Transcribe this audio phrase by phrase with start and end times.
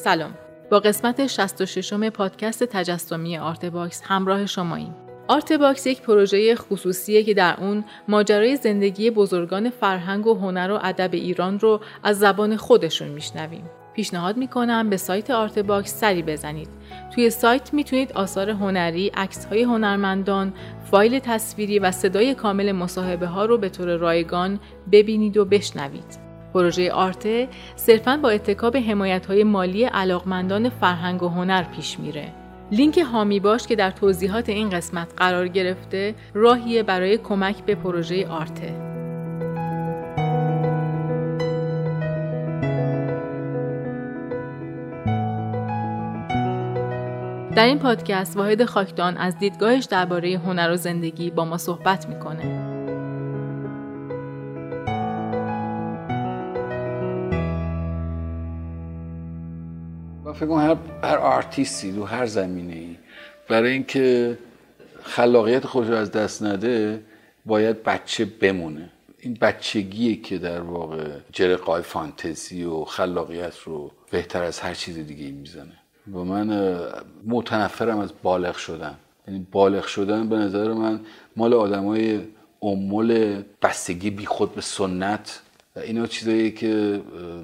[0.00, 0.34] سلام.
[0.70, 4.94] با قسمت 66 م پادکست تجسمی Art Box همراه شماییم.
[5.28, 10.78] Art Box یک پروژه خصوصیه که در اون ماجرای زندگی بزرگان فرهنگ و هنر و
[10.82, 13.64] ادب ایران رو از زبان خودشون میشنویم.
[13.94, 16.68] پیشنهاد می‌کنم به سایت Art Box سری بزنید.
[17.14, 20.52] توی سایت می‌تونید آثار هنری، عکس های هنرمندان،
[20.90, 24.60] فایل تصویری و صدای کامل مصاحبه ها رو به طور رایگان
[24.92, 26.29] ببینید و بشنوید.
[26.54, 32.32] پروژه آرته صرفا با اتکاب حمایت های مالی علاقمندان فرهنگ و هنر پیش میره.
[32.72, 38.28] لینک هامی باش که در توضیحات این قسمت قرار گرفته راهیه برای کمک به پروژه
[38.28, 38.90] آرته.
[47.56, 52.69] در این پادکست واحد خاکدان از دیدگاهش درباره هنر و زندگی با ما صحبت می‌کنه.
[60.40, 62.96] فکر هر هر آرتیستی رو هر زمینه ای
[63.48, 64.38] برای اینکه
[65.02, 67.02] خلاقیت خودش از دست نده
[67.46, 68.90] باید بچه بمونه.
[69.18, 75.30] این بچگیه که در واقع جرقای فانتزی و خلاقیت رو بهتر از هر چیز دیگه
[75.30, 75.76] می‌زنه.
[76.12, 76.78] و من
[77.26, 78.94] متنفرم از بالغ شدن.
[79.28, 81.00] یعنی بالغ شدن به نظر من
[81.36, 82.20] مال آدمای
[82.62, 85.40] امول بستگی بی خود به سنت.
[85.76, 87.02] و اینا چیزایی که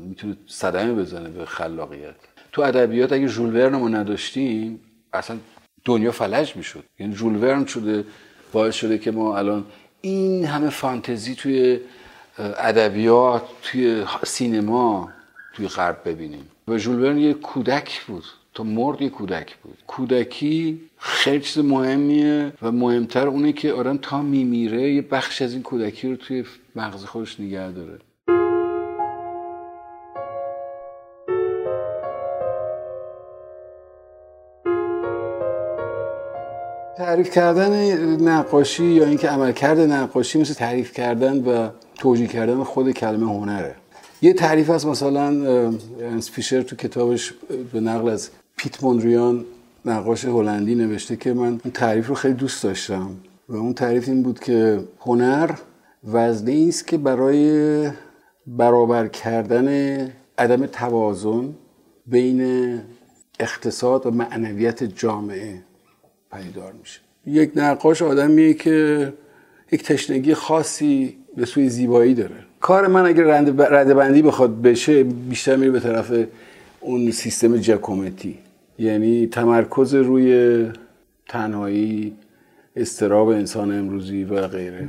[0.08, 2.14] می‌تونه صدمه بزنه به خلاقیت.
[2.56, 4.80] تو ادبیات اگه ژول ورن ما نداشتیم
[5.12, 5.36] اصلا
[5.84, 6.84] دنیا فلج می‌شد.
[6.98, 8.04] یعنی ژول ورن شده
[8.52, 9.64] باعث شده که ما الان
[10.00, 11.80] این همه فانتزی توی
[12.38, 15.10] ادبیات توی سینما
[15.52, 16.44] توی غرب ببینیم.
[16.68, 18.24] و ژول ورن یه کودک بود.
[18.54, 19.78] تو مرد یه کودک بود.
[19.86, 25.62] کودکی خیلی چیز مهمیه و مهمتر اونه که آدم تا میمیره یه بخش از این
[25.62, 26.44] کودکی رو توی
[26.76, 27.98] مغز خودش نگه داره.
[37.06, 37.72] تعریف کردن
[38.28, 43.75] نقاشی یا اینکه عملکرد نقاشی مثل تعریف کردن و توجیه کردن خود کلمه هنره.
[44.22, 45.27] یه تعریف هست مثلا
[46.00, 47.34] انس فیشر تو کتابش
[47.72, 49.44] به نقل از پیت موندریان
[49.84, 53.11] نقاش هلندی نوشته که من اون تعریف رو خیلی دوست داشتم
[53.49, 55.50] و اون تعریف این بود که هنر
[56.05, 57.91] وزنه است که برای
[58.47, 59.69] برابر کردن
[60.38, 61.55] عدم توازن
[62.06, 62.81] بین
[63.41, 65.62] اقتصاد و معنویت جامعه
[66.36, 67.00] پدیدار میشه.
[67.26, 69.12] یک نقاش آدمیه که
[69.72, 72.34] یک تشنگی خاصی به سوی زیبایی داره.
[72.60, 73.24] کار من اگر
[73.70, 76.12] رده بندی بخواد بشه بیشتر میره به طرف
[76.80, 78.38] اون سیستم جکومتی
[78.78, 80.66] یعنی تمرکز روی
[81.28, 82.12] تنهایی
[82.76, 84.88] استراب انسان امروزی و غیره.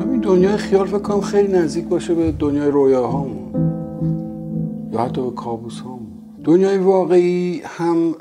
[0.00, 3.50] همین دنیای خیال فکر کنم خیلی نزدیک باشه به دنیای رویاهامون.
[4.92, 5.80] یا حتی به کابوس
[6.44, 8.14] دنیای واقعی هم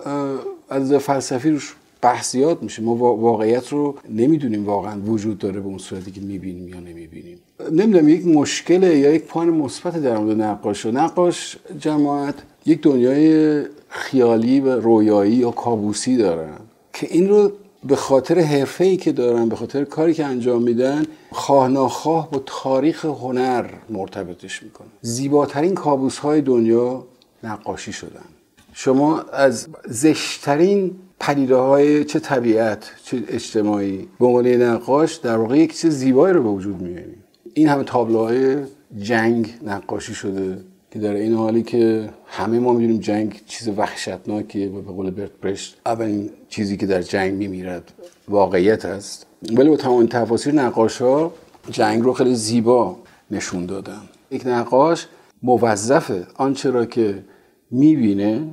[0.70, 2.82] از فلسفی روش بحثیات میشه.
[2.82, 7.38] ما واقعیت رو نمی‌دونیم واقعا وجود داره به اون صورتی که می‌بینیم یا نمی‌بینیم.
[7.72, 10.86] نمی‌دونم یک مشکله یا یک پوان مثبت در مورد نقاش.
[10.86, 12.36] و نقاش جماعت
[12.66, 16.58] یک دنیای خیالی و رویایی یا کابوسی دارن
[16.94, 17.52] که این رو
[17.88, 22.42] به خاطر حرفه ای که دارن به خاطر کاری که انجام میدن خواه ناخواه با
[22.46, 27.04] تاریخ هنر مرتبطش می‌کنن زیباترین کابوس های دنیا
[27.44, 28.26] نقاشی شدن.
[28.74, 35.78] شما از زشترین پدیده های چه طبیعت چه اجتماعی به عنوان نقاش در واقع یک
[35.78, 37.24] چیز زیبایی رو به وجود میاریم
[37.54, 38.58] این همه تابلوهای
[39.02, 44.82] جنگ نقاشی شده که در این حالی که همه ما می‌دونیم جنگ چیز وحشتناکیه و
[44.82, 47.92] به قول برت برشت اولین چیزی که در جنگ میمیرد
[48.28, 49.26] واقعیت است.
[49.52, 51.34] ولی با تمام تفاصیل نقاش ها
[51.72, 52.98] جنگ رو خیلی زیبا
[53.32, 54.02] نشون دادن.
[54.32, 55.08] یک نقاش
[55.44, 57.24] موظف آنچه را که
[57.72, 58.48] می‌بینه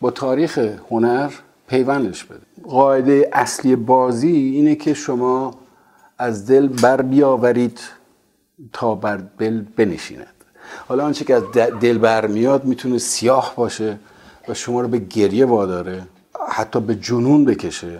[0.00, 0.58] با تاریخ
[0.90, 1.30] هنر
[1.68, 2.40] پیوندش بده.
[2.64, 5.54] قاعده اصلی بازی اینه که شما
[6.18, 7.80] از دل بر بیاورید
[8.72, 10.26] تا بر دل بنشیند.
[10.88, 11.42] حالا آنچه که از
[11.80, 13.98] دل بر میاد می‌تونه سیاه باشه
[14.48, 16.02] و شما رو به گریه واداره
[16.48, 17.98] حتی به جنون بکشه.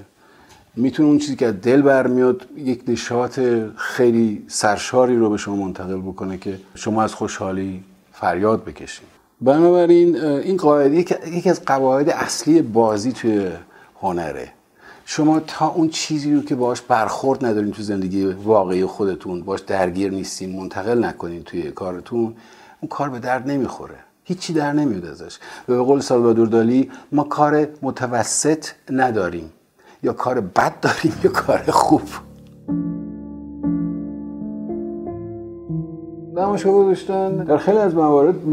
[0.76, 3.40] می‌تونه اون چیزی که از دل برمیاد یک نشاط
[3.76, 9.06] خیلی سرشاری رو به شما منتقل بکنه که شما از خوشحالی فریاد بکشیم.
[9.40, 10.96] بنابراین این قاعده
[11.28, 13.50] یکی از قواعد اصلی بازی توی
[14.00, 14.48] هنره.
[15.04, 20.12] شما تا اون چیزی رو که باش برخورد ندارین تو زندگی واقعی خودتون باش درگیر
[20.12, 22.34] نیستین منتقل نکنین توی کارتون
[22.80, 23.96] اون کار به درد نمی‌خوره.
[24.24, 25.38] هیچی در نمیاد ازش.
[25.66, 29.52] به قول سالوادور دالی ما کار متوسط نداریم.
[30.02, 32.02] یا کار بد داریم یا کار خوب.
[36.36, 37.36] نمایشگاه گذاشتن.
[37.36, 38.46] در خیلی از موارد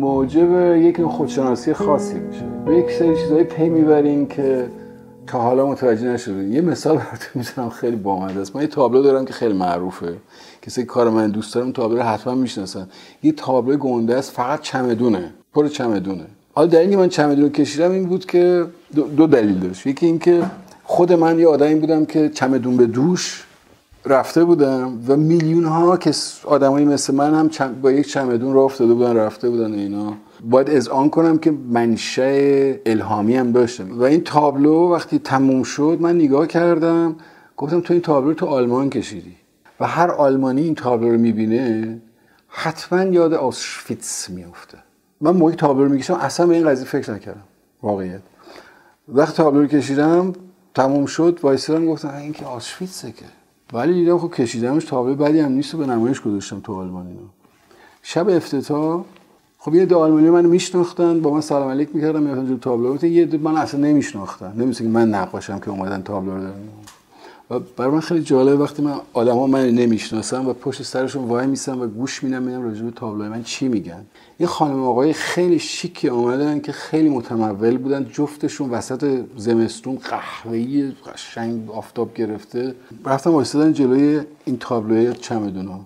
[0.00, 2.44] موجب یک خودشناسی خاصی میشه.
[2.66, 4.66] به یک سری چیزایی پی می‌برین که
[5.26, 6.44] تا حالا متوجه نشده.
[6.44, 8.56] یه مثال براتون می‌زنم خیلی بامزه است.
[8.56, 10.14] من یه تابلو دارم که خیلی معروفه.
[10.62, 12.86] کسی کار من دوست دارم تابلو رو حتما می‌شناسن.
[13.22, 15.30] یه تابلو گنده است فقط چمدونه.
[15.54, 16.24] پر چمدونه.
[16.52, 18.64] حالا در اینکه من چمدون کشیدم این بود که
[19.16, 19.86] دو, دلیل داشت.
[19.86, 20.42] یکی اینکه
[20.84, 23.46] خود من یه آدمی بودم که چمدون به دوش
[24.06, 26.12] رفته بودم و میلیون ها که
[26.44, 30.14] آدمایی مثل من هم با یک چمدون راه افتاده بودن رفته بودن اینا.
[30.44, 33.98] باید از آن کنم که منشه الهامی هم داشتم.
[33.98, 37.16] و این تابلو وقتی تموم شد من نگاه کردم
[37.56, 39.36] گفتم تو این تابلو تو آلمان کشیدی.
[39.80, 41.98] و هر آلمانی این تابلو رو می‌بینه
[42.48, 44.78] حتما یاد آشفیتس میفته
[45.20, 47.44] من موقعی تابلو می‌کشم اصلا به این قضیه فکر نکردم
[47.82, 48.20] واقعیت.
[49.08, 50.32] وقتی تابلو کشیدم
[50.74, 53.24] تموم شد وایسران گفتم این که آشفیتسه که.
[53.72, 57.20] ولی دیدم خب کشیدمش تابلو بعدی هم نیست و به نمایش گذاشتم تو آلمان اینو
[58.02, 59.04] شب افتتاح
[59.58, 63.38] خب یه دو آلمانی من میشناختن با من سلام علیک می‌کردم می‌رفتن جو تابلو یه
[63.38, 64.52] من اصلا نمیشناختن.
[64.56, 66.54] نمیشه که من نقاشم که اومدن تابلو رو دارن.
[67.50, 71.80] و برای من خیلی جالب وقتی من آدما من نمی‌شناسم و پشت سرشون وای میسم
[71.80, 74.04] و گوش میدم میدم راجع به تابلوی من چی میگن؟
[74.40, 81.70] یه خانم آقای خیلی شیکی آمدن که خیلی متمول بودن جفتشون وسط زمستون قهوه‌ای قشنگ
[81.70, 82.74] آفتاب گرفته.
[83.04, 85.80] رفتم وایسادن جلوی این تابلوی چمدونا.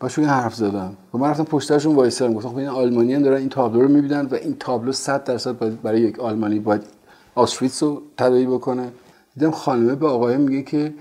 [0.00, 2.34] باشون حرف زدم و من رفتم پشتشون وایسادم.
[2.34, 6.00] گفتم خب این آلمانی دارن این تابلو رو می‌بینن و این تابلو 100 درصد برای
[6.00, 6.82] یک آلمانی باید
[7.34, 8.88] آشویتس رو تدایی بکنه.
[9.36, 10.94] دیدم خانمه به آقای میگه که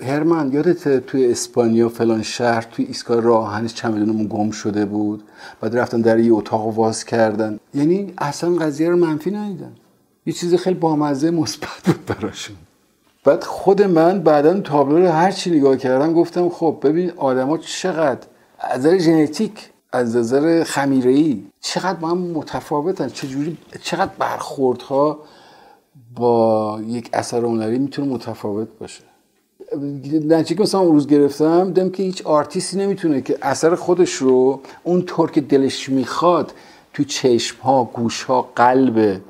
[0.00, 5.22] هرمن یادت توی اسپانیا فلان شهر توی ایستگاه راهنش چمدونمون گم شده بود.
[5.60, 7.58] بعد رفتن در یه اتاق واز کردن.
[7.74, 9.72] یعنی اصلا قضیه رو منفی ندیدن.
[10.26, 12.56] یه چیز خیلی بامزه مثبت بود براشون.
[13.24, 18.26] بعد خود من بعدا تابلو رو هر چی نگاه کردم گفتم خب ببین آدما چقدر
[18.60, 23.08] از نظر ژنتیک از نظر خمیره‌ای چقدر با هم متفاوتن.
[23.08, 25.18] چجوری چقدر برخوردها
[26.16, 29.02] با یک اثر هنری می‌تونه متفاوت باشه.
[30.28, 34.60] نتیجه که مثلا اون روز گرفتم دیدم که هیچ آرتیستی نمی‌تونه که اثر خودش رو
[34.84, 36.52] اونطور که دلش می‌خواد
[36.94, 39.20] تو چشم ها گوش ها قلب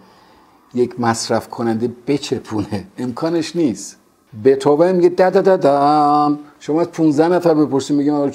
[0.74, 2.84] یک مصرف کننده بچپونه.
[2.98, 3.96] امکانش نیست.
[4.44, 8.30] بتوون میگه دا دا دا شما از 15 نفر بپرسی میگه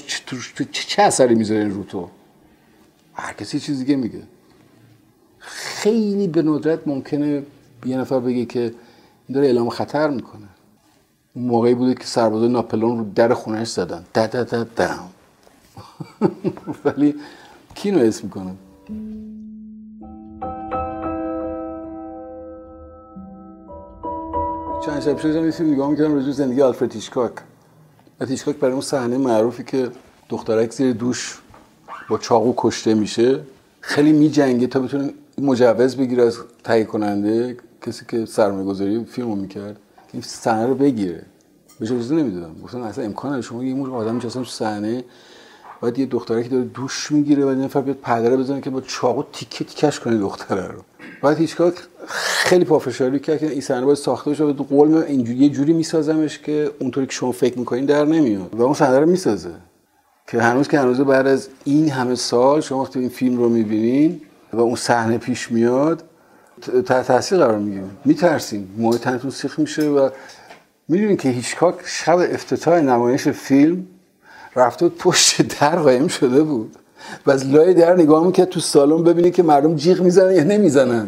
[0.55, 2.07] تو چه اثری می‌ذاره رو تو؟
[3.13, 4.21] هر کسی چیز دیگه میگه.
[5.39, 7.43] خیلی به ندرت ممکنه
[7.85, 10.47] یه نفر بگه که این داره اعلام خطر می‌کنه.
[11.33, 14.05] اون موقعی بوده که سربازای ناپلون رو در خونش زدن.
[14.13, 14.89] دا دا دا دا
[16.85, 17.15] ولی
[17.75, 18.51] کی نو اسم می‌کنه؟
[24.85, 27.31] چند شب شد یه نگاه می‌کردم رجوع زندگی آلفرد هیچکاک.
[28.27, 29.91] هیچکاک برای اون صحنه معروفی که
[30.29, 31.41] دخترک زیر دوش
[32.09, 33.39] با چاقو کشته میشه
[33.81, 39.35] خیلی میجنگه تا بتونه مجوز بگیره از تهیه کننده کسی که سرمایه گذاری فیلم رو
[39.35, 39.77] می‌کرد
[40.13, 41.25] این صحنه رو بگیره.
[41.79, 45.03] بهش اجازه نمی‌دادم گفتن اصلا امکان شما یه مور آدم نشستن تو صحنه
[45.81, 49.23] باید یه دختره که داره دوش می‌گیره یه نفر بیاد پدره بزنه که با چاقو
[49.33, 50.81] تیکه تیکش کنه دختره رو.
[51.21, 51.73] بعد هیچکار
[52.07, 56.39] خیلی پافشاری کرد که این صحنه باید ساخته بشه تو قول اینجوری یه جوری میسازمش
[56.39, 58.55] که اونطوری که شما فکر می‌کنین در نمیاد.
[58.55, 59.53] و اون صحنه رو می‌سازه.
[60.27, 64.21] که هنوز که هنوز بعد از این همه سال شما وقتی این فیلم رو می‌بینین
[64.53, 66.03] و اون صحنه پیش میاد
[66.61, 70.09] تحت تاثیر قرار می‌گیرین میترسین موهای تنتون سیخ میشه و
[70.87, 73.87] می‌دونین که هیچکاک شب افتتاح نمایش فیلم
[74.55, 76.75] رفته پشت در قایم شده بود.
[77.25, 81.07] و از لای در نگاه می‌کرد تو سالن ببینه که مردم جیغ می‌زنن یا نمی‌زنن.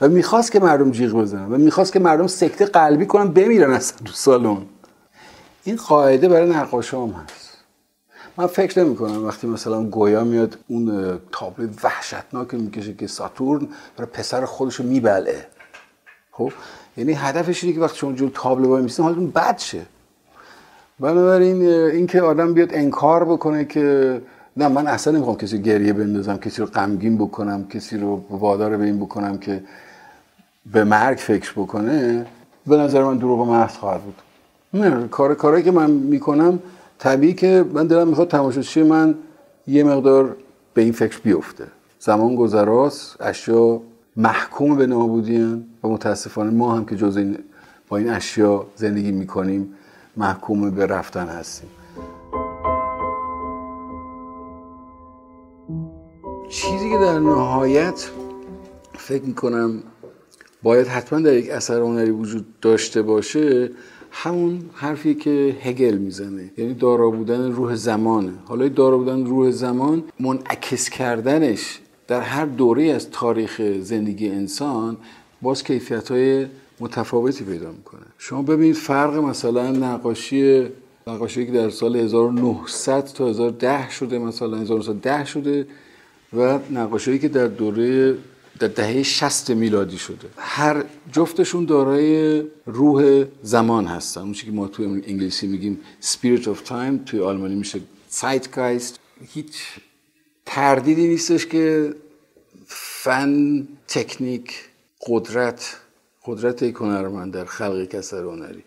[0.00, 3.98] و می‌خواست که مردم جیغ بزنن و می‌خواست که مردم سکته قلبی کنن بمیرن اصلا
[4.04, 4.58] تو سالن.
[5.64, 7.43] این قاعده برای نقاشام هست.
[8.36, 14.10] من فکر نمی کنم وقتی مثلا گویا میاد اون تابلو وحشتناک می‌کشه که ساتورن برای
[14.12, 14.84] پسر خودش رو
[16.32, 16.52] خب؟
[16.96, 19.82] یعنی هدفش اینه که وقتی شما جور تابلو وای میسین حالتون بد شه.
[21.00, 24.20] بنابراین اینکه آدم بیاد انکار بکنه که
[24.56, 28.84] نه من اصلا نمی‌خوام کسی گریه بندازم کسی رو غمگین بکنم کسی رو وادار به
[28.84, 29.64] این بکنم که
[30.72, 32.26] به مرگ فکر بکنه
[32.66, 34.22] به نظر من دروغ محض خواهد بود.
[34.74, 36.58] نه کار کاری که من می‌کنم
[36.98, 39.14] طبیعی که من دلم می‌خواد تماشاچی من
[39.66, 40.36] یه مقدار
[40.74, 41.64] به این فکر بیفته.
[41.98, 43.80] زمان گذراست اشیا
[44.16, 47.38] محکوم به نابودی و متاسفانه ما هم که جز این
[47.88, 49.74] با این اشیا زندگی می‌کنیم
[50.16, 51.68] محکوم به رفتن هستیم.
[56.48, 58.10] چیزی که در نهایت
[58.92, 59.82] فکر می‌کنم
[60.62, 63.70] باید حتما در یک اثر هنری وجود داشته باشه
[64.16, 66.50] همون حرفی که هگل می‌زنه.
[66.58, 68.32] یعنی دارا بودن روح زمانه.
[68.44, 74.96] حالا دارا بودن روح زمان منعکس کردنش در هر دوره از تاریخ زندگی انسان
[75.42, 76.46] باز کیفیت های
[76.80, 78.00] متفاوتی پیدا می‌کنه.
[78.18, 80.66] شما ببینید فرق مثلا نقاشی
[81.06, 85.66] نقاشی که در سال 1900 تا 1010 شده مثلا 1910 شده
[86.36, 88.14] و نقاشی که در دوره
[88.58, 90.28] در دهه 60 میلادی شده.
[90.36, 94.20] هر جفتشون دارای روح زمان هستن.
[94.20, 97.80] اون که ما توی انگلیسی میگیم spirit of time توی آلمانی میشه
[98.12, 98.98] zeitgeist.
[99.26, 99.62] هیچ
[100.46, 101.94] تردیدی نیستش که
[102.66, 104.68] فن تکنیک
[105.06, 105.76] قدرت
[106.26, 108.64] قدرت یک هنرمند در خلق یک هنری.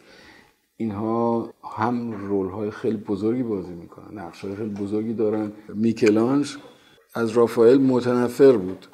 [0.78, 4.20] اینها هم رول های خیلی بزرگی بازی می‌کنن.
[4.20, 5.52] نقش های خیلی بزرگی دارن.
[5.74, 6.58] میکلانج
[7.14, 8.88] از رافائل متنفر بود.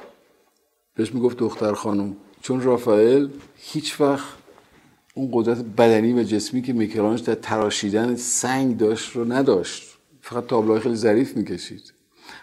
[0.96, 2.16] بهش می‌گفت دختر خانم.
[2.42, 4.34] چون رافائل هیچ وقت
[5.14, 9.98] اون قدرت بدنی و جسمی که میکلانج در تراشیدن سنگ داشت رو نداشت.
[10.22, 11.94] فقط تابلوهای خیلی ظریف می‌کشید.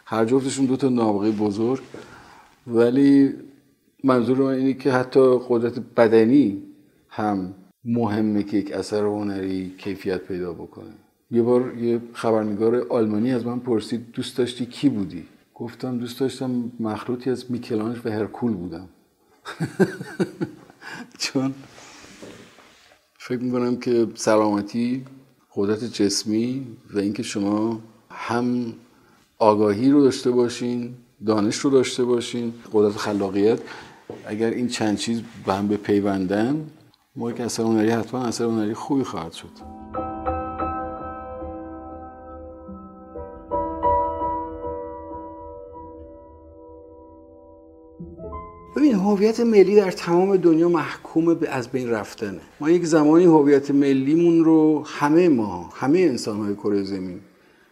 [0.04, 1.82] هر جفتشون دو تا نابغه بزرگ.
[2.66, 3.34] ولی
[4.04, 6.62] منظور من اینه که حتی قدرت بدنی
[7.08, 7.54] هم
[7.84, 10.94] مهمه که یک اثر هنری کیفیت پیدا بکنه.
[11.30, 15.24] یه بار یه خبرنگار آلمانی از من پرسید دوست داشتی کی بودی؟
[15.60, 18.88] گفتم دوست داشتم مخلوطی از میکلانج و هرکول بودم.
[21.18, 21.54] چون
[23.18, 25.04] فکر می‌کنم که سلامتی
[25.54, 28.72] قدرت جسمی و اینکه شما هم
[29.38, 30.94] آگاهی رو داشته باشین
[31.26, 33.60] دانش رو داشته باشین قدرت خلاقیت
[34.26, 36.70] اگر این چند چیز به هم بپیوندن
[37.16, 39.79] ما که اثر هنری حتما اثر هنری خوبی خواهد شد.
[49.00, 52.40] هویت ملی در تمام دنیا محکوم به از بین رفتنه.
[52.60, 57.20] ما یک زمانی هویت ملیمون رو همه ما همه انسان های کره زمین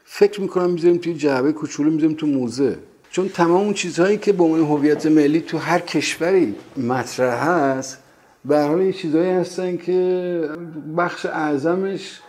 [0.04, 2.78] فکر می‌کنم می‌ذاریم توی جعبه کوچولو می‌ذاریم تو موزه.
[3.10, 7.98] چون تمام اون چیزهایی که به عنوان هویت ملی تو هر کشوری مطرح هست
[8.44, 10.50] به حال یه چیزهایی هستن که
[10.96, 12.20] بخش اعظمش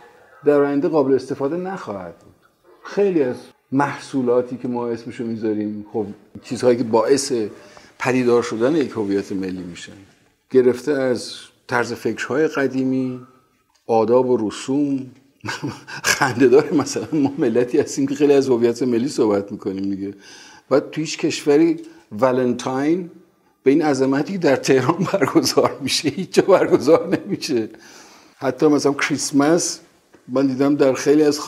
[0.45, 2.35] در آینده قابل استفاده نخواهد بود.
[2.83, 3.35] خیلی از
[3.71, 6.05] محصولاتی که ما اسمشو می‌ذاریم خب
[6.41, 7.33] چیزهایی که باعث
[7.99, 9.93] پدیدار شدن یک هویت ملی میشن
[10.51, 11.33] گرفته از
[11.67, 13.19] طرز فکرهای قدیمی
[13.87, 15.05] آداب و رسوم.
[16.03, 20.13] خنده داره مثلا ما ملتی هستیم که خیلی از هویت ملی صحبت می‌کنیم دیگه.
[20.71, 21.79] و تو هیچ کشوری
[22.11, 23.11] ولنتاین
[23.63, 26.09] به این عظمتی در تهران برگزار میشه.
[26.09, 27.69] هیچ جا برگزار نمیشه.
[28.37, 29.79] حتی مثلا کریسمس
[30.27, 31.39] من دیدم در خیلی از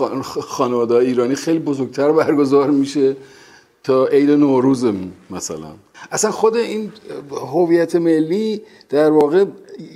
[0.41, 3.15] خانواده ایرانی خیلی بزرگتر برگزار میشه
[3.83, 5.73] تا عید نوروزمون مثلا.
[6.11, 6.91] اصلا خود این
[7.31, 9.45] هویت ملی در واقع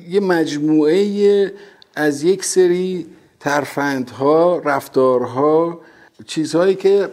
[0.09, 1.53] یه مجموعه
[1.95, 3.05] از یک سری
[3.39, 5.79] ترفندها رفتارها
[6.25, 7.09] چیزهایی که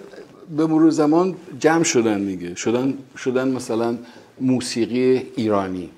[0.57, 2.55] به مرور زمان جمع شدن دیگه.
[2.55, 3.99] شدن شدن مثلا
[4.41, 5.91] موسیقی ایرانی.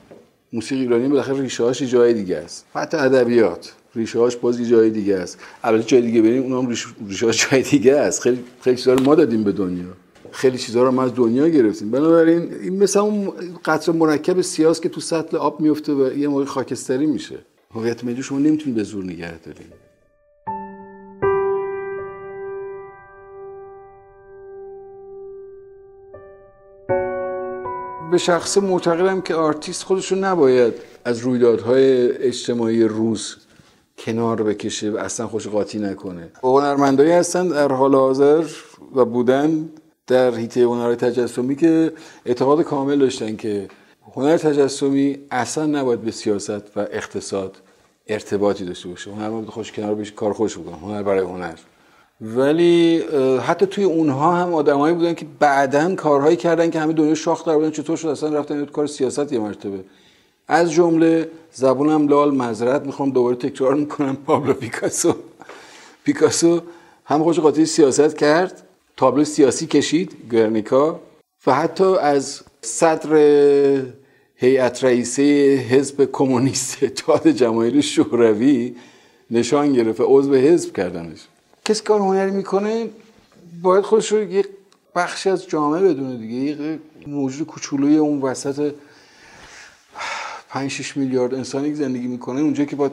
[0.53, 2.67] موسیقی ایرانی بالاخره ریشه هاش جای دیگه است.
[2.75, 3.73] حتی ادبیات.
[3.95, 5.39] ریشه هاش باز جای دیگه است.
[5.65, 6.69] البته جای دیگه بریم اونم
[7.09, 8.21] ریشه هاش جای دیگه است.
[8.21, 10.04] خیلی خیلی چیزا ما دادیم به دنیا.
[10.35, 11.91] خیلی چیزها رو ما از دنیا گرفتیم.
[11.91, 13.33] بنابراین این مثل اون
[13.65, 17.39] قطره مرکب سیاس که تو سطل آب میفته و یه موقع خاکستری میشه.
[17.75, 19.33] هویت ملی شما نمی‌تونید به زور نگه
[28.11, 30.75] به شخص معتقدم که آرتیست خودشو نباید
[31.05, 33.37] از رویدادهای اجتماعی روز
[33.99, 36.31] کنار بکشه و اصلا خودشو قاطی نکنه.
[36.43, 38.45] هنرمندایی هستن در حال حاضر
[38.95, 39.69] و بودن.
[40.07, 41.93] در هیته هنر تجسمی که
[42.27, 43.69] اعتقاد کامل داشتن که
[44.15, 47.57] هنر تجسمی اصلا نباید به سیاست و اقتصاد
[48.07, 49.11] ارتباطی داشته باشه.
[49.11, 51.55] هنر باید خوش کنار بشه کار خوش بکنه هنر برای هنر.
[52.21, 52.99] ولی
[53.47, 57.55] حتی توی اونها هم آدمایی بودن که بعدا کارهایی کردن که همه دنیا شاخ در
[57.55, 59.85] بودن چطور شد؟ اصلا رفتن کار سیاست یه مرتبه.
[60.49, 65.15] از جمله زبونم لال معذرت می‌خوام دوباره تکرار می‌کنم پابلو پیکاسو.
[66.05, 66.61] پیکاسو
[67.05, 68.64] هم خوش قاطی سیاست کرد.
[68.97, 71.01] تابلو سیاسی کشید گرنیکا.
[71.47, 73.17] و حتی از صدر
[74.37, 75.23] هیئت رئیسه
[75.71, 78.77] حزب کمونیست اتحاد جماهیر شوروی
[79.31, 81.19] نشان گرفت و عضو حزب کردنش.
[81.65, 82.89] کسی کار هنری می‌کنه
[83.63, 84.45] باید خودش رو یه
[84.97, 86.35] بخشی از جامعه بدونه دیگه.
[86.35, 88.75] یه موجود کوچولوی اون وسط
[90.49, 92.93] 5 6 میلیارد انسانی زندگی می‌کنه اونجا که باید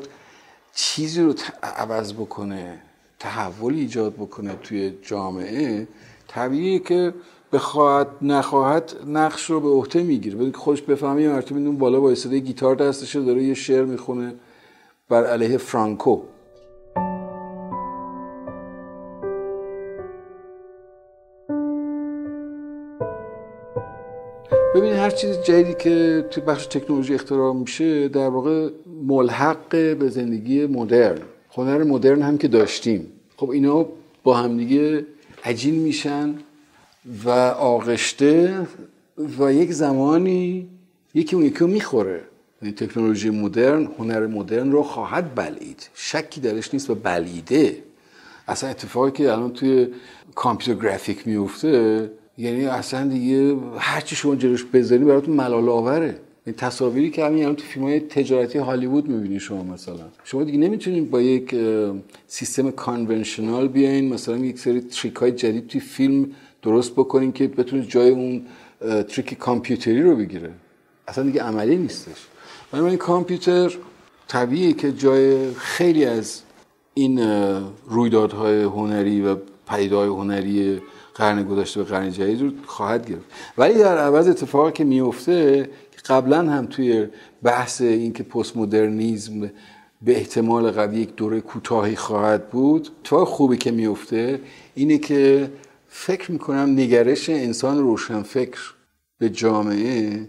[0.75, 2.81] چیزی رو عوض بکنه.
[3.21, 5.87] تحول ایجاد بکنه توی جامعه
[6.27, 7.13] طبیعیه که
[7.53, 10.35] بخواهد نخواهد نقش رو به عهده می‌گیره.
[10.35, 14.33] ببین که خودش بفهمه یه اون بالا با صدای گیتار دستشه داره یه شعر می‌خونه
[15.09, 16.21] بر علیه فرانکو.
[24.75, 28.69] ببینید هر چیز جدیدی که توی بخش تکنولوژی اختراع میشه در واقع
[29.07, 31.21] ملحق به زندگی مدرن.
[31.53, 33.07] هنر مدرن هم که داشتیم.
[33.37, 33.85] خب اینا
[34.23, 35.05] با همدیگه
[35.43, 36.35] عجین میشن
[37.25, 37.29] و
[37.59, 38.67] آغشته
[39.39, 40.67] و یک زمانی
[41.13, 42.21] یکی اون یکی رو می‌خوره.
[42.61, 45.89] یعنی تکنولوژی مدرن هنر مدرن رو خواهد بلعید.
[45.93, 47.83] شکی درش نیست و بلیده
[48.47, 49.87] اصلا اتفاقی که الان توی
[50.35, 56.19] کامپیوتر گرافیک میفته یعنی اصلا دیگه هرچی شما جلوش بذاری براتون ملال آوره.
[56.45, 60.03] این تصاویری که همین الان تو فیلم های تجارتی هالیوود می‌بینی شما مثلا.
[60.23, 61.55] شما دیگه نمی‌تونید با یک
[62.27, 66.31] سیستم کانونشنال بیاین مثلا یک سری تریک جدید توی فیلم
[66.61, 68.45] درست بکنین که بتونید جای اون
[69.03, 70.51] تریک کامپیوتری رو بگیره.
[71.07, 72.27] اصلا دیگه عملی نیستش.
[72.73, 73.77] این کامپیوتر
[74.27, 76.41] طبیعیه که جای خیلی از
[76.93, 77.19] این
[77.87, 79.35] رویدادهای هنری و
[79.69, 80.81] پیدای هنری
[81.15, 83.25] قرن گذشته به قرن جدید رو خواهد گرفت.
[83.57, 85.69] ولی در عوض اتفاقی که میفته
[86.05, 87.07] قبلا هم توی
[87.43, 89.41] بحث اینکه پست مدرنیزم
[90.01, 94.39] به احتمال قوی یک دوره کوتاهی خواهد بود اتفاق خوبی که میفته
[94.75, 95.51] اینه که
[95.87, 98.73] فکر می‌کنم نگرش انسان روشن فکر
[99.17, 100.27] به جامعه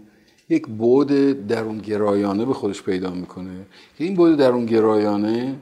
[0.49, 1.07] یک بود
[1.47, 3.65] درون گرایانه به خودش پیدا می‌کنه.
[3.97, 5.55] که این بود درون گرایانه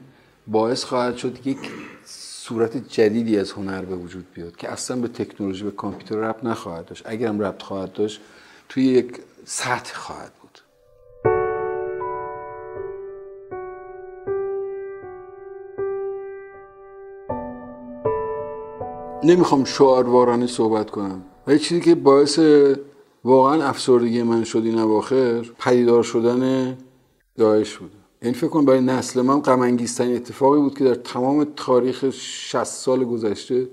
[0.46, 1.58] باعث خواهد شد یک
[2.06, 6.84] صورت جدیدی از هنر به وجود بیاد که اصلا به تکنولوژی به کامپیوتر ربط نخواهد
[6.84, 7.02] داشت.
[7.06, 8.20] اگر هم ربط خواهد داشت
[8.68, 10.58] توی یک سطح خواهد بود.
[19.24, 21.22] نمی‌خوام شعاروارانه صحبت کنم.
[21.46, 22.38] و چیزی که باعث
[23.24, 26.78] واقعا افسردگی من شد این اواخر پدیدار شدن
[27.36, 27.92] داعش بود.
[28.22, 29.60] این فکر کنم برای نسل من غم
[30.00, 33.68] اتفاقی بود که در تمام تاریخ 60 سال گذشته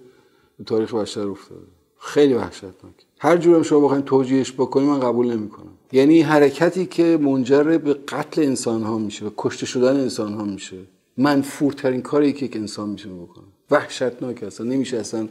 [0.57, 1.67] به تاریخ بشر افتاده.
[1.99, 3.08] خیلی وحشتناک.
[3.21, 5.73] هر جورم شما بخواید توجیهش بکنی من قبول نمی‌کنم.
[5.91, 10.77] یعنی حرکتی که منجر به قتل انسان ها میشه و کشته شدن انسان ها میشه
[11.17, 13.45] منفورترین کاری که یک انسان میشه بکنه.
[13.71, 15.27] وحشتناک اصلا نمیشه اصلا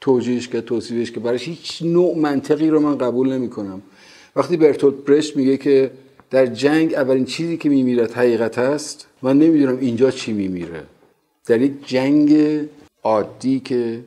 [0.00, 3.82] توجیهش که توصیفش که برایش هیچ نوع منطقی رو من قبول نمی‌کنم.
[4.36, 5.90] وقتی برتولد برشت میگه که
[6.30, 10.82] در جنگ اولین چیزی که میمیرد حقیقت است من نمی‌دونم اینجا چی میمیره.
[11.46, 12.60] در یک جنگ
[13.02, 14.04] عادی که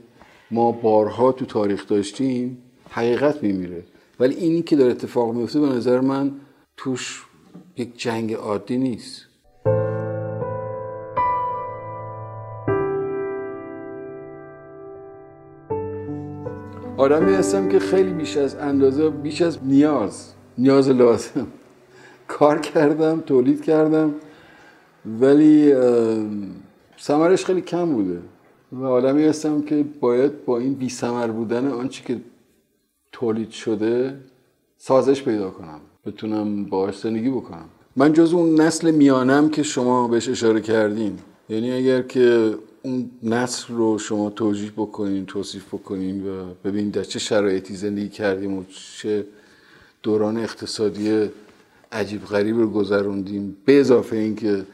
[0.51, 2.57] ما بارها تو تاریخ داشتیم
[2.89, 3.83] حقیقت میمیره.
[4.19, 6.31] ولی اینی که داره اتفاق میفته به نظر من
[6.77, 7.25] توش
[7.77, 9.21] یک جنگ عادی نیست.
[16.97, 21.47] آدمی هستم که خیلی بیش از اندازه بیش از نیاز نیاز لازم.
[22.27, 24.13] کار کردم تولید کردم
[25.05, 25.73] ولی
[26.97, 28.19] سمرش خیلی کم بوده.
[28.71, 32.19] و آدمی هستم که باید با این بی سمر بودن آنچه که
[33.19, 34.17] تولید شده
[34.77, 35.79] سازش پیدا کنم.
[36.05, 37.65] بتونم باهاش زندگی بکنم.
[37.95, 41.19] من جز اون نسل میانم که شما بهش اشاره کردین.
[41.49, 47.19] یعنی اگر که اون نسل رو شما توجیه بکنین توصیف بکنین و ببینید در چه
[47.19, 48.63] شرایطی زندگی کردیم و
[48.97, 49.25] چه
[50.03, 51.29] دوران اقتصادی
[51.91, 54.65] عجیب غریب رو گذروندیم به اضافه اینکه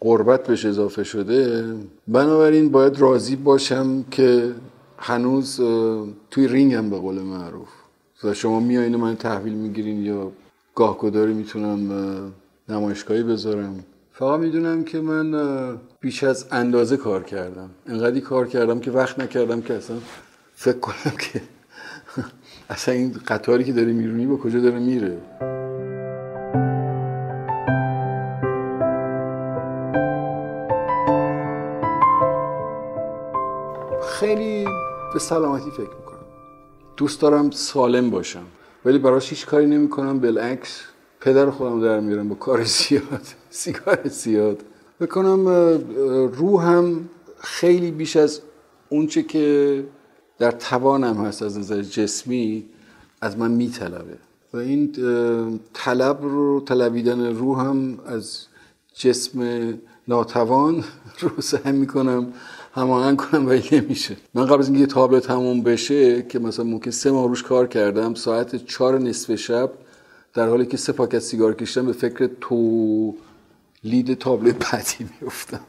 [0.00, 1.74] قربت بهش اضافه شده
[2.08, 4.54] بنابراین باید راضی باشم که
[4.98, 5.60] هنوز
[6.30, 7.81] توی رینگم به قول معروف.
[8.24, 10.32] و شما میایین من تحویل می‌گیرین یا
[10.74, 12.32] گاهگداری می‌تونم
[12.68, 17.70] نمایشگاهی بذارم؟ فقط می‌دونم که من بیش از اندازه کار کردم.
[17.86, 19.96] انقدری کار کردم که وقت نکردم که اصلا
[20.54, 21.42] فکر کنم که
[22.70, 25.18] اصلا این قطاری که داره میرونی با کجا داره میره.
[34.02, 34.64] خیلی
[35.12, 36.21] به سلامتی فکر می‌کنم.
[37.02, 38.46] دوست دارم سالم باشم.
[38.84, 40.20] ولی براش هیچ کاری نمی‌کنم.
[40.20, 40.80] بالعکس
[41.20, 44.62] پدر خودم در میارم با کار زیاد سیگار زیاد.
[45.00, 45.48] بکنم
[46.32, 47.08] روحم
[47.40, 48.40] خیلی بیش از
[48.88, 49.84] اونچه که
[50.38, 52.64] در توانم هست از نظر جسمی
[53.20, 54.18] از من میطلبه.
[54.52, 54.92] و این
[55.72, 58.46] طلب رو طلبیدن روحم از
[58.94, 59.38] جسم
[60.08, 60.84] ناتوان
[61.20, 62.32] رو سعی می‌کنم
[62.74, 66.90] هماهنگ کنم ولی نمیشه من قبل از اینکه یه تابلت تموم بشه که مثلا ممکن
[66.90, 69.70] سه ماه روش کار کردم ساعت چهار نصف شب
[70.34, 73.14] در حالی که سه پاکت سیگار کشیدم به فکر تو
[73.84, 75.60] لید تابلو بعدی میفتم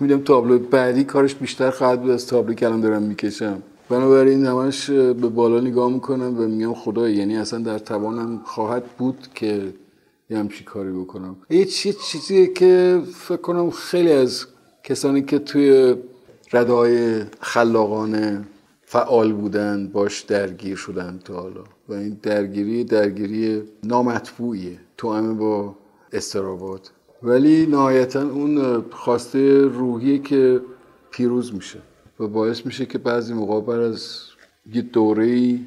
[0.00, 3.62] می‌دونم تابلو بعدی کارش بیشتر خواهد بود از تابلو که الان دارم می‌کشم.
[3.88, 9.28] بنابراین همش به بالا نگاه می‌کنم و میگم خدای یعنی اصلا در توانم خواهد بود
[9.34, 9.74] که
[10.30, 11.36] یه همچی کاری بکنم.
[11.50, 11.64] یه
[12.10, 14.46] چیزیه که فکر کنم خیلی از
[14.84, 15.94] کسانی که توی
[16.52, 18.44] ردای خلاقانه
[18.82, 21.64] فعال بودن باش درگیر شدن تا حالا.
[21.88, 24.78] و این درگیری درگیری نامطبوعیه.
[24.96, 25.74] تو با
[26.12, 26.90] استرابات.
[27.22, 30.60] ولی نهایتا اون خواسته روحیه که
[31.10, 31.78] پیروز میشه.
[32.20, 34.20] و باعث میشه که بعضی موقع از
[34.72, 35.60] یه دوره ای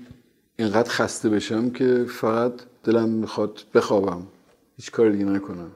[0.60, 4.22] اینقدر خسته بشم که فقط دلم می‌خواد بخوابم.
[4.78, 5.72] هیچ کار دیگه نکنم.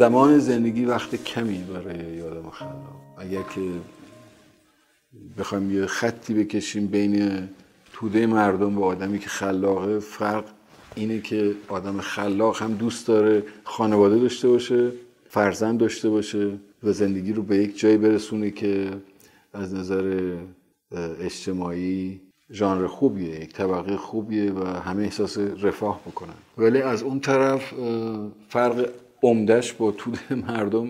[0.00, 3.60] زمان زندگی وقت کمی برای یادم خلاق اگر که
[5.38, 7.48] بخوایم یه خطی بکشیم بین
[7.92, 10.44] توده مردم و آدمی که خلاقه فرق
[10.94, 14.92] اینه که آدم خلاق هم دوست داره خانواده داشته باشه
[15.28, 18.90] فرزند داشته باشه و زندگی رو به یک جایی برسونه که
[19.52, 20.36] از نظر
[21.20, 22.20] اجتماعی
[22.52, 26.34] ژانر خوبیه یک طبقه خوبیه و همه احساس رفاه بکنن.
[26.58, 27.74] ولی از اون طرف
[28.48, 28.90] فرق
[29.22, 30.88] عمدهش با توده مردم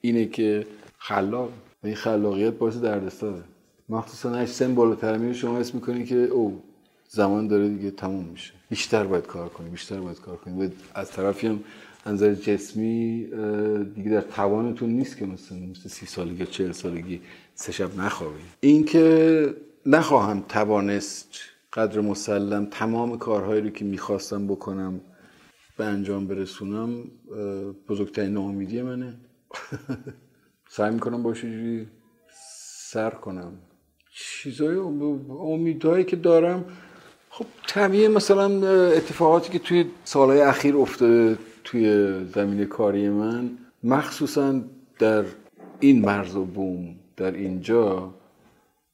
[0.00, 0.66] اینه که
[0.98, 1.50] خلاق.
[1.82, 3.42] و این خلاقیت باعث دردسره
[3.88, 6.62] مخصوصا اگه سن بالاتر میره شما اسم می‌کنی که او
[7.08, 8.52] زمان داره دیگه تموم میشه.
[8.70, 10.66] بیشتر باید کار کنی بیشتر باید کار کنی.
[10.66, 11.60] و از طرفی هم
[12.06, 13.24] نظر جسمی
[13.94, 17.20] دیگه در توانتون نیست که مثلا مثل سی سالگی یا چهل سالگی
[17.54, 18.42] سه شب نخوابی.
[18.60, 19.54] این که
[19.86, 21.28] نخواهم توانست
[21.72, 25.00] قدر مسلم تمام کارهایی رو که می‌خواستم بکنم
[25.76, 27.04] به انجام برسونم
[27.88, 29.14] بزرگترین ناامیدی منه.
[30.68, 31.86] سعی می‌کنم با جوری
[32.90, 33.52] سر کنم.
[34.14, 34.76] چیزای
[35.40, 36.64] امیدهایی که دارم
[37.30, 43.50] خب طبیعی مثلا اتفاقاتی که توی سالهای اخیر افتاده توی زمین کاری من
[43.84, 44.60] مخصوصا
[44.98, 45.24] در
[45.80, 48.14] این مرز و بوم در اینجا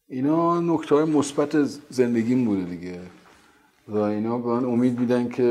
[0.08, 3.00] اینا نکته های مثبت زندگیم بوده دیگه.
[3.88, 5.42] و اینا به من امید میدن که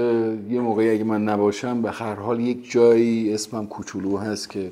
[0.50, 4.72] یه موقعی اگه من نباشم به هر حال یک جایی اسمم کوچولو هست که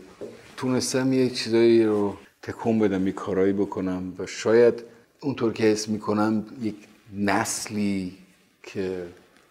[0.58, 4.84] تونستم یه چیزایی رو تکون بدم یه کارایی بکنم و شاید
[5.22, 6.76] اونطور که حس می‌کنم یک
[7.15, 8.17] نسلی
[8.63, 9.08] که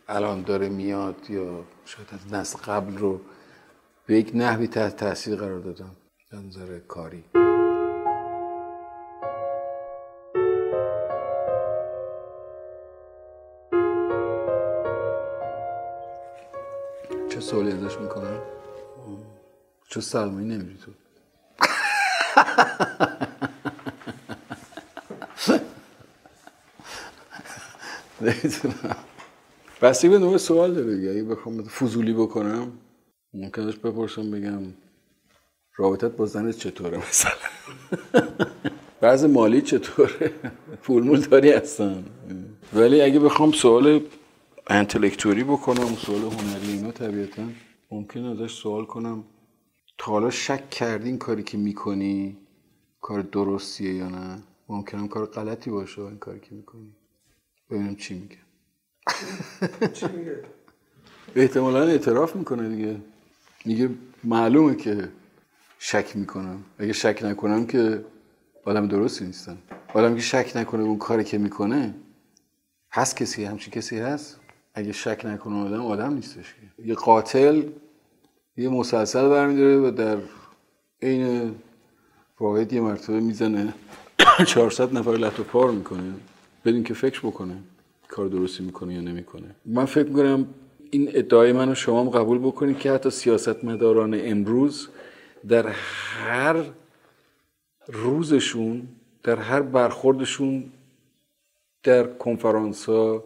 [0.09, 3.21] الان داره میاد یا شاید از نسل قبل رو
[4.07, 5.91] به یک نحوی تحت تاثیر قرار دادم.
[6.33, 7.25] نظر کاری.
[17.47, 18.39] سوالی ازش می‌کنم؟
[19.91, 20.91] چه سلمایی نمیری تو.
[29.83, 32.73] بسیاری به نوع سوال داره اگه بخوام فضولی بکنم
[33.35, 34.63] ممکنش بپرسم بگم
[35.77, 37.33] رابطت با زنت چطوره مثلا؟
[39.01, 40.33] بعض مالی چطوره؟
[40.83, 42.05] پول مول داری هستن.
[42.75, 44.01] ولی اگه بخوام سوال
[44.71, 47.43] انتلکتوری بکنم سوال هنری اینا طبیعتا.
[47.91, 49.25] ممکن ازش سوال کنم.
[49.99, 52.37] تا حالا شک کردی این کاری که می‌کنی؟
[53.01, 56.97] کار درستیه یا نه؟ ممکنم کار غلطی باشه این کاری که می‌کنی.
[57.71, 58.37] ببینم چی میگه.
[59.93, 60.43] چی میگه؟
[61.37, 63.01] احتمالا اعتراف می‌کنه دیگه.
[63.65, 63.91] میگه
[64.25, 65.09] معلومه که
[65.79, 66.65] شک می‌کنم.
[66.79, 68.05] اگه شک نکنم که
[68.65, 69.59] آدم درستی نیستم
[69.95, 71.95] آدم که شک نکنه اون کاری که می‌کنه
[72.93, 74.41] هست کسی همچی کسی هست؟
[74.77, 77.63] اگه شک نکنه آدم آدم نیستش یه قاتل
[78.57, 80.19] یه مسلسل برمیداره و در
[81.03, 81.55] عین
[82.41, 83.75] واحد یه مرتبه می‌زنه.
[84.47, 86.15] 400 نفر لطو پار می‌کنه.
[86.65, 87.57] بدین که فکر بکنه.
[88.09, 89.55] کار درستی می‌کنه یا نمی‌کنه.
[89.65, 90.47] من فکر می‌کنم
[90.91, 94.89] این ادعای منو شما هم قبول بکنید که حتی سیاستمداران امروز
[95.49, 96.65] در هر
[97.87, 98.89] روزشون
[99.23, 100.73] در هر برخوردشون
[101.83, 103.25] در کنفرانس ها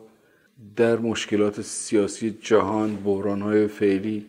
[0.77, 4.27] در مشکلات سیاسی جهان بحران های فعلی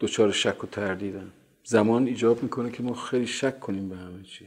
[0.00, 1.30] دچار شک و تردیدن.
[1.64, 4.46] زمان ایجاب می‌کنه که ما خیلی شک کنیم به همه چی.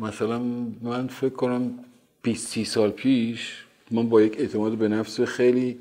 [0.00, 0.38] مثلا
[0.82, 1.78] من فکر کنم
[2.22, 5.78] 20 سال پیش من با یک اعتماد به نفس خیلی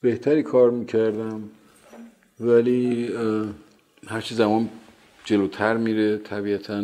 [0.00, 1.50] بهتری کار می‌کردم
[2.40, 3.10] ولی
[4.06, 4.68] هرچی زمان
[5.24, 6.82] جلوتر میره طبیعتا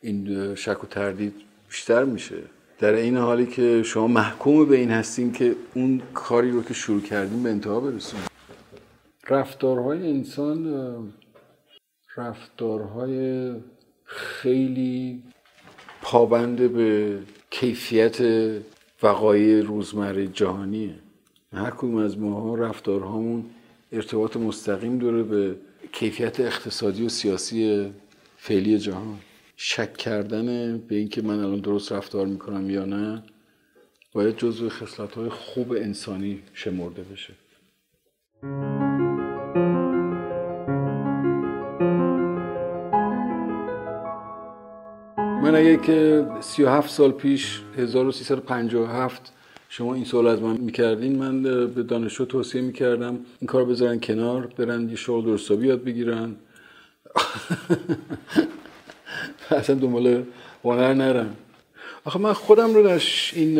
[0.00, 1.34] این شک و تردید
[1.68, 2.42] بیشتر میشه.
[2.80, 7.00] در این حالی که شما محکوم به این هستین که اون کاری رو که شروع
[7.00, 8.26] کردیم به انتها برسونیم
[9.28, 11.12] رفتارهای انسان
[12.16, 13.52] رفتارهای
[14.04, 15.22] خیلی
[16.02, 17.18] پابند به
[17.50, 18.18] کیفیت
[19.02, 20.94] وقایع روزمره جهانیه.
[21.52, 23.44] هر کدوم از ماها رفتارهامون
[23.92, 25.56] ارتباط مستقیم داره به
[25.92, 27.92] کیفیت اقتصادی و سیاسی
[28.36, 29.18] فعلی جهان.
[29.62, 33.22] شک کردن به اینکه من الان درست رفتار می‌کنم یا نه
[34.12, 37.32] باید جزو خصلت های خوب انسانی شمرده بشه.
[45.42, 49.32] من اگه که 37 سال پیش 1357
[49.68, 54.46] شما این سوال از من می‌کردین من به دانشجو توصیه می‌کردم این کار بذارن کنار
[54.46, 56.36] برن یه شغل درستابی یاد بگیرن.
[59.50, 60.22] اصلا دنبال
[60.64, 61.36] هنر نرم.
[62.04, 63.00] آخه من خودم رو در
[63.34, 63.58] این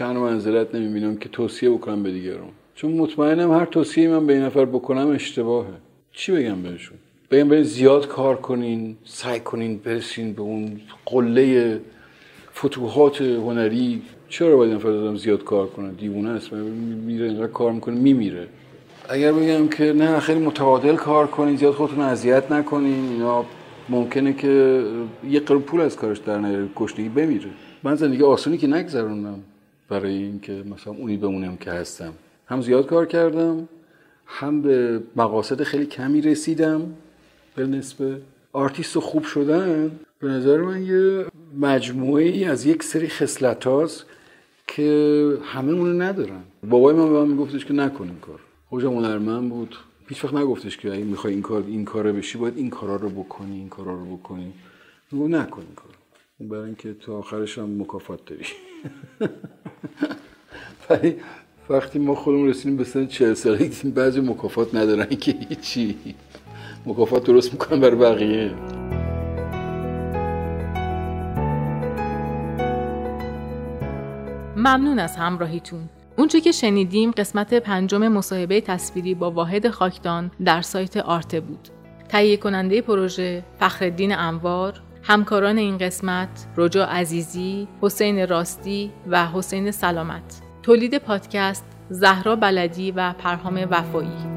[0.00, 4.42] و منزلت نمی‌بینم که توصیه بکنم به دیگران چون مطمئنم هر توصیه من به این
[4.42, 5.68] نفر بکنم اشتباهه.
[6.12, 6.98] چی بگم بهشون؟
[7.30, 11.80] بگم برین زیاد کار کنین سعی کنین برسین به اون قله
[12.54, 14.02] فتوحات هنری.
[14.28, 16.52] چرا باید نفر دادم زیاد کار کنه؟ دیوونه است.
[16.52, 18.48] میره اینقدر کار می‌کنه میمیره.
[19.08, 23.44] اگر بگم که نه خیلی متعادل کار کنین زیاد خودتون اذیت نکنین اینا
[23.88, 24.84] ممکنه که
[25.30, 27.50] یه قرون پول از کارش در نیاره گشنگی بمیره.
[27.82, 29.38] من زندگی آسونی که نگذروندم
[29.88, 32.12] برای اینکه مثلا اونی بمونم که هستم.
[32.46, 33.68] هم زیاد کار کردم
[34.26, 36.82] هم به مقاصد خیلی کمی رسیدم.
[37.56, 38.16] به نسبه
[38.52, 41.26] آرتیست خوب شدن به نظر من یه
[41.60, 43.66] مجموعه ای از یک سری خصلت
[44.66, 46.42] که همه اونو ندارن.
[46.70, 49.76] بابای من به من میگفتش که نکن این کار خودشم هنرمند بود.
[50.08, 53.08] هیچ وقت نگفتش که اگه می‌خوای این کار این کاره بشی باید این کارا رو
[53.08, 54.52] بکنی این کارا رو بکنی.
[55.12, 55.90] میگفت نکن این کار
[56.40, 58.44] برای اینکه تو آخرش هم مکافات داری.
[60.90, 61.16] ولی
[61.70, 65.96] وقتی ما خودمون رسیدیم به سن 40 سالگی بعضی مکافات ندارن که هیچی.
[66.86, 68.54] مکافات درست می‌کنن برای بقیه.
[74.56, 75.88] ممنون از همراهیتون.
[76.18, 81.68] اونچه که شنیدیم قسمت پنجم مصاحبه تصویری با واحد خاکدان در سایت آرته بود.
[82.08, 90.42] تهیه کننده پروژه فخردین انوار، همکاران این قسمت رجا عزیزی، حسین راستی و حسین سلامت.
[90.62, 94.36] تولید پادکست زهرا بلدی و پرهام وفایی.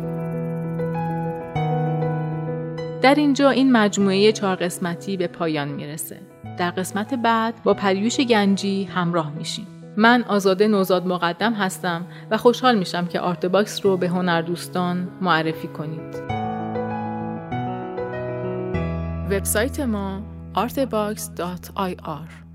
[3.02, 6.20] در اینجا این مجموعه چهار قسمتی به پایان می‌رسه.
[6.58, 9.79] در قسمت بعد با پریوش گنجی همراه میشیم.
[9.97, 15.67] من آزاده نوزاد مقدم هستم و خوشحال میشم که Art Box رو به هنردوستان معرفی
[15.67, 16.15] کنید.
[19.32, 20.21] وبسایت ما
[20.56, 22.49] artbox.ir